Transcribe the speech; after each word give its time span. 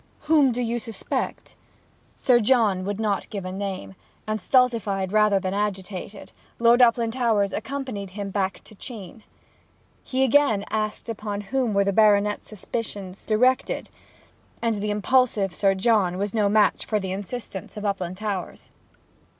'Whom 0.21 0.51
do 0.51 0.63
you 0.63 0.79
suspect?' 0.79 1.55
Sir 2.15 2.39
John 2.39 2.85
would 2.85 2.99
not 2.99 3.29
give 3.29 3.45
a 3.45 3.51
name, 3.51 3.93
and, 4.25 4.41
stultified 4.41 5.11
rather 5.11 5.39
than 5.39 5.53
agitated, 5.53 6.31
Lord 6.57 6.81
Uplandtowers 6.81 7.53
accompanied 7.53 8.09
him 8.09 8.31
back 8.31 8.63
to 8.63 8.73
Chene. 8.73 9.21
He 10.03 10.23
again 10.23 10.65
asked 10.71 11.07
upon 11.07 11.41
whom 11.41 11.75
were 11.75 11.83
the 11.85 11.93
Baronet's 11.93 12.49
suspicions 12.49 13.27
directed; 13.27 13.89
and 14.59 14.81
the 14.81 14.89
impulsive 14.89 15.53
Sir 15.53 15.75
John 15.75 16.17
was 16.17 16.33
no 16.33 16.49
match 16.49 16.83
for 16.83 16.99
the 16.99 17.11
insistence 17.11 17.77
of 17.77 17.83
Uplandtowers. 17.85 18.71